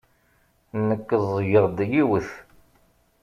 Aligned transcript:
Nekk 0.87 1.09
ẓẓgeɣ-d 1.23 1.77
yiwet. 1.91 2.29